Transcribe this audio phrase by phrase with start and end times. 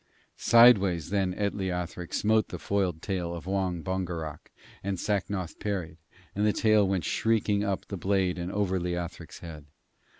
[0.37, 4.49] Sideways then at Leothric smote the foiled tail of Wong Bongerok,
[4.83, 5.97] and Sacnoth parried,
[6.33, 9.65] and the tail went shrieking up the blade and over Leothric's head.